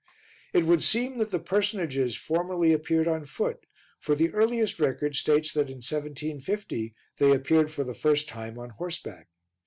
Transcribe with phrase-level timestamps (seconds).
[0.51, 3.67] It would seem that the personages formerly appeared on foot,
[3.99, 8.71] for the earliest record states that in 1750 they appeared for the first time on
[8.71, 9.27] horseback.